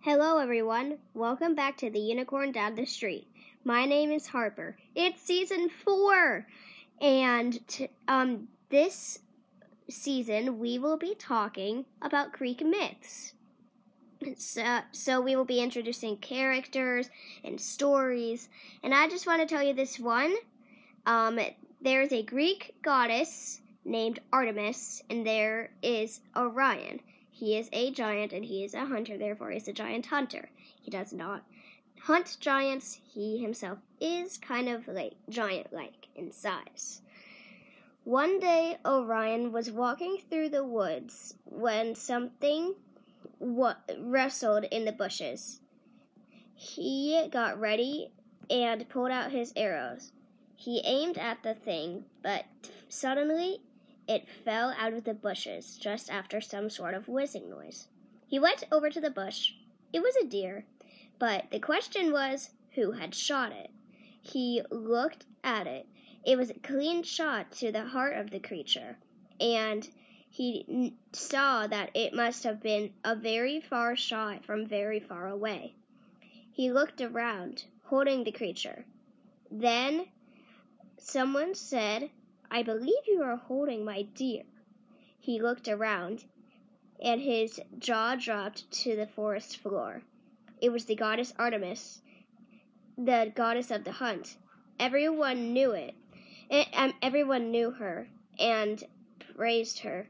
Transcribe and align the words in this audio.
Hello, 0.00 0.38
everyone. 0.38 0.98
Welcome 1.12 1.56
back 1.56 1.76
to 1.78 1.90
the 1.90 1.98
Unicorn 1.98 2.52
Down 2.52 2.76
the 2.76 2.86
Street. 2.86 3.26
My 3.64 3.84
name 3.84 4.12
is 4.12 4.28
Harper. 4.28 4.76
It's 4.94 5.20
season 5.20 5.68
four, 5.68 6.46
and 7.00 7.58
t- 7.66 7.88
um, 8.06 8.46
this 8.70 9.18
season 9.90 10.60
we 10.60 10.78
will 10.78 10.98
be 10.98 11.16
talking 11.16 11.84
about 12.00 12.32
Greek 12.32 12.64
myths. 12.64 13.32
So, 14.36 14.80
so 14.92 15.20
we 15.20 15.34
will 15.34 15.44
be 15.44 15.60
introducing 15.60 16.16
characters 16.18 17.10
and 17.42 17.60
stories, 17.60 18.48
and 18.84 18.94
I 18.94 19.08
just 19.08 19.26
want 19.26 19.40
to 19.42 19.52
tell 19.52 19.64
you 19.64 19.74
this 19.74 19.98
one. 19.98 20.32
Um, 21.06 21.40
there 21.82 22.02
is 22.02 22.12
a 22.12 22.22
Greek 22.22 22.76
goddess 22.82 23.60
named 23.84 24.20
Artemis, 24.32 25.02
and 25.10 25.26
there 25.26 25.70
is 25.82 26.20
Orion. 26.36 27.00
He 27.38 27.56
is 27.56 27.68
a 27.72 27.92
giant 27.92 28.32
and 28.32 28.44
he 28.44 28.64
is 28.64 28.74
a 28.74 28.86
hunter, 28.86 29.16
therefore, 29.16 29.52
he 29.52 29.58
is 29.58 29.68
a 29.68 29.72
giant 29.72 30.06
hunter. 30.06 30.50
He 30.82 30.90
does 30.90 31.12
not 31.12 31.44
hunt 32.00 32.36
giants, 32.40 33.00
he 33.14 33.38
himself 33.38 33.78
is 34.00 34.38
kind 34.38 34.68
of 34.68 34.88
like 34.88 35.12
giant 35.28 35.72
like 35.72 36.08
in 36.16 36.32
size. 36.32 37.00
One 38.02 38.40
day, 38.40 38.78
Orion 38.84 39.52
was 39.52 39.70
walking 39.70 40.18
through 40.28 40.48
the 40.48 40.64
woods 40.64 41.36
when 41.44 41.94
something 41.94 42.74
wa- 43.38 43.76
wrestled 44.00 44.64
in 44.72 44.84
the 44.84 44.90
bushes. 44.90 45.60
He 46.56 47.28
got 47.30 47.60
ready 47.60 48.10
and 48.50 48.88
pulled 48.88 49.12
out 49.12 49.30
his 49.30 49.52
arrows. 49.54 50.10
He 50.56 50.82
aimed 50.84 51.18
at 51.18 51.44
the 51.44 51.54
thing, 51.54 52.06
but 52.20 52.46
suddenly 52.88 53.60
it 54.08 54.26
fell 54.44 54.74
out 54.78 54.94
of 54.94 55.04
the 55.04 55.14
bushes 55.14 55.76
just 55.76 56.10
after 56.10 56.40
some 56.40 56.70
sort 56.70 56.94
of 56.94 57.08
whizzing 57.08 57.50
noise. 57.50 57.88
He 58.26 58.38
went 58.38 58.64
over 58.72 58.90
to 58.90 59.00
the 59.00 59.10
bush. 59.10 59.52
It 59.92 60.00
was 60.00 60.16
a 60.16 60.26
deer, 60.26 60.64
but 61.18 61.50
the 61.50 61.60
question 61.60 62.10
was 62.10 62.50
who 62.74 62.92
had 62.92 63.14
shot 63.14 63.52
it. 63.52 63.70
He 64.22 64.62
looked 64.70 65.26
at 65.44 65.66
it. 65.66 65.86
It 66.24 66.36
was 66.36 66.50
a 66.50 66.54
clean 66.54 67.02
shot 67.02 67.52
to 67.52 67.70
the 67.70 67.84
heart 67.84 68.16
of 68.16 68.30
the 68.30 68.40
creature, 68.40 68.98
and 69.40 69.88
he 70.30 70.94
saw 71.12 71.66
that 71.66 71.90
it 71.94 72.14
must 72.14 72.44
have 72.44 72.60
been 72.60 72.92
a 73.04 73.14
very 73.14 73.60
far 73.60 73.96
shot 73.96 74.44
from 74.44 74.66
very 74.66 75.00
far 75.00 75.28
away. 75.28 75.74
He 76.52 76.72
looked 76.72 77.00
around, 77.00 77.64
holding 77.84 78.24
the 78.24 78.32
creature. 78.32 78.84
Then 79.50 80.06
someone 80.98 81.54
said 81.54 82.10
I 82.50 82.62
believe 82.62 83.06
you 83.06 83.22
are 83.22 83.36
holding 83.36 83.84
my 83.84 84.02
deer. 84.02 84.44
He 85.18 85.40
looked 85.40 85.68
around, 85.68 86.24
and 87.02 87.20
his 87.20 87.60
jaw 87.78 88.16
dropped 88.16 88.70
to 88.70 88.96
the 88.96 89.06
forest 89.06 89.58
floor. 89.58 90.02
It 90.60 90.70
was 90.70 90.86
the 90.86 90.96
goddess 90.96 91.34
Artemis, 91.38 92.02
the 92.96 93.32
goddess 93.34 93.70
of 93.70 93.84
the 93.84 93.92
hunt. 93.92 94.36
Everyone 94.80 95.52
knew 95.52 95.72
it. 95.72 95.94
it 96.50 96.68
um, 96.72 96.94
everyone 97.02 97.50
knew 97.50 97.72
her 97.72 98.08
and 98.38 98.82
praised 99.36 99.80
her, 99.80 100.08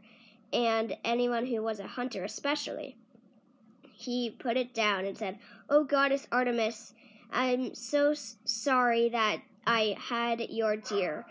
and 0.52 0.96
anyone 1.04 1.46
who 1.46 1.62
was 1.62 1.80
a 1.80 1.86
hunter 1.86 2.24
especially. 2.24 2.96
He 3.92 4.30
put 4.30 4.56
it 4.56 4.72
down 4.72 5.04
and 5.04 5.18
said, 5.18 5.38
"Oh, 5.68 5.84
goddess 5.84 6.28
Artemis, 6.30 6.94
I'm 7.30 7.74
so 7.74 8.14
sorry 8.14 9.08
that 9.08 9.42
I 9.66 9.96
had 9.98 10.40
your 10.48 10.76
deer. 10.76 11.26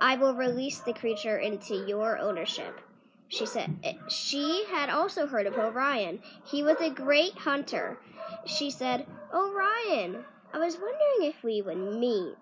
I 0.00 0.16
will 0.16 0.34
release 0.34 0.78
the 0.78 0.94
creature 0.94 1.36
into 1.36 1.74
your 1.86 2.18
ownership. 2.18 2.80
She 3.28 3.44
said 3.44 3.76
eh, 3.84 3.94
she 4.08 4.64
had 4.70 4.88
also 4.88 5.26
heard 5.26 5.46
of 5.46 5.58
Orion. 5.58 6.20
He 6.44 6.62
was 6.62 6.80
a 6.80 6.90
great 6.90 7.34
hunter. 7.34 7.98
She 8.46 8.70
said, 8.70 9.06
Orion, 9.32 10.24
I 10.52 10.58
was 10.58 10.78
wondering 10.78 11.30
if 11.30 11.42
we 11.44 11.60
would 11.60 11.78
meet. 11.78 12.34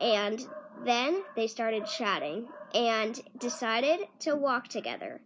And 0.00 0.44
then 0.84 1.22
they 1.36 1.46
started 1.46 1.86
chatting 1.86 2.48
and 2.74 3.20
decided 3.38 4.08
to 4.20 4.34
walk 4.34 4.68
together. 4.68 5.20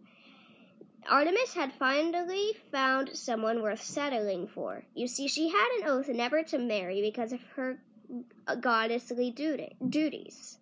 Artemis 1.09 1.53
had 1.53 1.73
finally 1.73 2.53
found 2.71 3.17
someone 3.17 3.61
worth 3.61 3.83
settling 3.83 4.47
for. 4.47 4.83
You 4.93 5.07
see, 5.07 5.27
she 5.27 5.49
had 5.49 5.79
an 5.79 5.89
oath 5.89 6.07
never 6.07 6.43
to 6.43 6.57
marry 6.57 7.01
because 7.01 7.33
of 7.33 7.41
her 7.55 7.79
goddessly 8.47 9.35
duty, 9.35 9.75
duties 9.89 10.59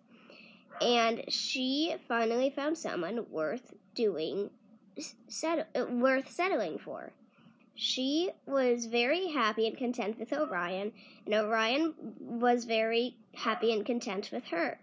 and 0.80 1.24
she 1.28 1.94
finally 2.08 2.50
found 2.50 2.78
someone 2.78 3.26
worth 3.30 3.74
doing 3.94 4.50
set, 5.28 5.68
worth 5.90 6.30
settling 6.30 6.78
for. 6.78 7.12
She 7.74 8.30
was 8.46 8.86
very 8.86 9.28
happy 9.28 9.66
and 9.66 9.76
content 9.76 10.18
with 10.18 10.32
Orion, 10.32 10.92
and 11.24 11.34
Orion 11.34 11.94
was 12.20 12.64
very 12.64 13.16
happy 13.34 13.72
and 13.72 13.84
content 13.84 14.30
with 14.32 14.44
her. 14.46 14.78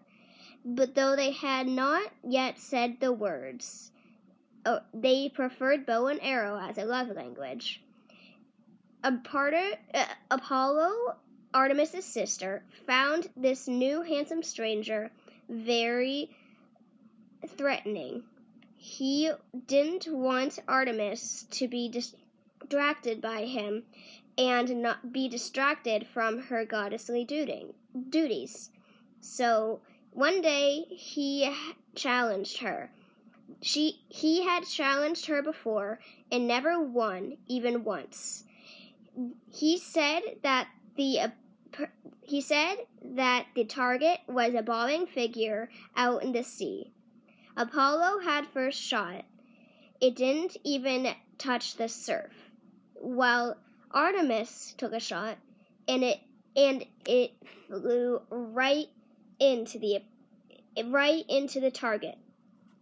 But 0.66 0.96
though 0.96 1.16
they 1.16 1.32
had 1.32 1.68
not 1.68 2.12
yet 2.24 2.60
said 2.60 3.00
the 3.00 3.14
words, 3.14 3.92
oh, 4.66 4.82
they 4.94 5.30
preferred 5.30 5.86
bow 5.86 6.08
and 6.08 6.20
arrow 6.22 6.58
as 6.60 6.78
a 6.78 6.86
love 6.86 7.10
language. 7.10 7.82
Uh, 9.04 9.12
Apollo, 10.30 11.16
Artemis's 11.54 12.06
sister, 12.06 12.64
found 12.86 13.30
this 13.38 13.68
new 13.68 14.02
handsome 14.02 14.44
stranger 14.44 15.12
very 15.50 16.30
threatening. 17.48 18.24
He 18.78 19.32
didn't 19.68 20.08
want 20.08 20.60
Artemis 20.68 21.46
to 21.52 21.68
be 21.68 21.90
distracted 21.90 23.22
by 23.22 23.46
him 23.46 23.84
and 24.38 24.82
not 24.82 25.12
be 25.12 25.28
distracted 25.28 26.08
from 26.08 26.44
her 26.44 26.66
goddessly 26.66 27.26
duties. 27.26 28.70
So 29.20 29.82
one 30.12 30.42
day 30.42 30.86
he 30.90 31.54
challenged 31.96 32.60
her. 32.60 32.92
She 33.62 34.02
he 34.08 34.44
had 34.44 34.66
challenged 34.66 35.26
her 35.26 35.42
before 35.42 36.00
and 36.32 36.48
never 36.48 36.82
won 36.82 37.38
even 37.48 37.84
once. 37.84 38.46
He 39.52 39.78
said 39.78 40.22
that 40.44 40.70
the 40.96 41.32
he 42.22 42.42
said 42.42 42.76
that 43.04 43.48
the 43.56 43.66
target 43.66 44.20
was 44.28 44.54
a 44.54 44.62
bobbing 44.62 45.08
figure 45.08 45.70
out 45.96 46.24
in 46.24 46.32
the 46.32 46.44
sea. 46.44 46.92
Apollo 47.58 48.20
had 48.20 48.48
first 48.48 48.80
shot. 48.80 49.26
It 50.00 50.16
didn't 50.16 50.58
even 50.64 51.14
touch 51.38 51.76
the 51.76 51.90
surf. 51.90 52.32
While 52.94 53.58
Artemis 53.92 54.76
took 54.78 54.94
a 54.94 55.00
shot, 55.00 55.38
and 55.88 56.04
it 56.04 56.20
and 56.56 56.86
it 57.06 57.32
flew 57.68 58.22
right 58.30 58.88
into 59.40 59.80
the 59.80 60.02
right 60.86 61.26
into 61.28 61.60
the 61.60 61.72
target. 61.72 62.18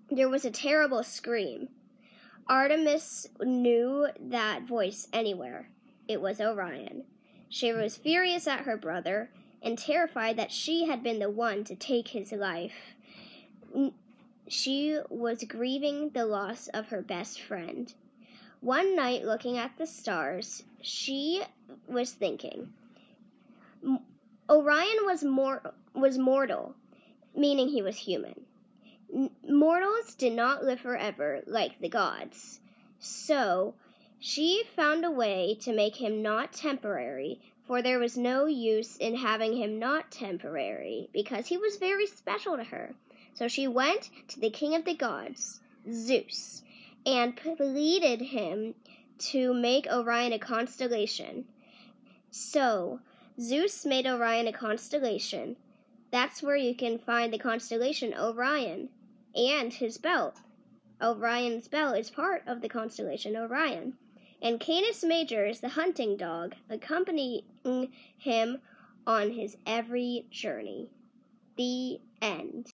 There 0.09 0.29
was 0.29 0.45
a 0.45 0.51
terrible 0.51 1.03
scream. 1.03 1.69
Artemis 2.47 3.27
knew 3.41 4.07
that 4.19 4.63
voice 4.63 5.07
anywhere. 5.11 5.69
It 6.07 6.21
was 6.21 6.39
Orion. 6.39 7.03
She 7.49 7.71
was 7.71 7.97
furious 7.97 8.47
at 8.47 8.61
her 8.61 8.77
brother 8.77 9.29
and 9.61 9.77
terrified 9.77 10.37
that 10.37 10.51
she 10.51 10.85
had 10.85 11.03
been 11.03 11.19
the 11.19 11.29
one 11.29 11.63
to 11.65 11.75
take 11.75 12.09
his 12.09 12.31
life. 12.31 12.95
She 14.47 14.99
was 15.09 15.43
grieving 15.43 16.09
the 16.09 16.25
loss 16.25 16.67
of 16.69 16.89
her 16.89 17.01
best 17.01 17.41
friend. 17.41 17.93
One 18.59 18.95
night, 18.95 19.23
looking 19.23 19.57
at 19.57 19.77
the 19.77 19.87
stars, 19.87 20.63
she 20.81 21.41
was 21.87 22.13
thinking. 22.13 22.73
Orion 24.49 25.05
was 25.05 25.23
mor- 25.23 25.73
was 25.93 26.17
mortal, 26.17 26.75
meaning 27.35 27.69
he 27.69 27.81
was 27.81 27.97
human. 27.97 28.45
Mortals 29.47 30.15
did 30.15 30.33
not 30.33 30.63
live 30.63 30.79
forever 30.79 31.41
like 31.45 31.79
the 31.79 31.89
gods. 31.89 32.59
So, 32.99 33.75
she 34.19 34.63
found 34.75 35.05
a 35.05 35.11
way 35.11 35.55
to 35.61 35.71
make 35.71 35.95
him 35.95 36.23
not 36.23 36.51
temporary, 36.51 37.39
for 37.65 37.81
there 37.81 37.99
was 37.99 38.17
no 38.17 38.47
use 38.47 38.97
in 38.97 39.15
having 39.15 39.55
him 39.55 39.77
not 39.77 40.09
temporary, 40.09 41.07
because 41.13 41.47
he 41.47 41.57
was 41.57 41.77
very 41.77 42.07
special 42.07 42.57
to 42.57 42.63
her. 42.63 42.95
So 43.35 43.47
she 43.47 43.67
went 43.67 44.09
to 44.29 44.39
the 44.39 44.49
king 44.49 44.73
of 44.73 44.85
the 44.85 44.95
gods, 44.95 45.59
Zeus, 45.91 46.63
and 47.05 47.37
pleaded 47.37 48.21
him 48.21 48.73
to 49.19 49.53
make 49.53 49.85
Orion 49.85 50.33
a 50.33 50.39
constellation. 50.39 51.45
So 52.31 52.99
Zeus 53.39 53.85
made 53.85 54.07
Orion 54.07 54.47
a 54.47 54.51
constellation. 54.51 55.57
That's 56.09 56.41
where 56.41 56.55
you 56.55 56.73
can 56.73 56.97
find 56.97 57.31
the 57.31 57.37
constellation 57.37 58.15
Orion 58.15 58.89
and 59.35 59.71
his 59.71 59.99
belt. 59.99 60.41
Orion's 60.99 61.67
belt 61.67 61.97
is 61.97 62.09
part 62.09 62.41
of 62.47 62.61
the 62.61 62.69
constellation 62.69 63.37
Orion 63.37 63.93
and 64.41 64.59
Canis 64.59 65.03
Major 65.03 65.45
is 65.45 65.59
the 65.59 65.69
hunting 65.69 66.17
dog, 66.17 66.55
accompanying 66.69 67.43
him 68.17 68.59
on 69.05 69.31
his 69.31 69.57
every 69.65 70.27
journey. 70.29 70.89
The 71.57 71.99
end. 72.21 72.71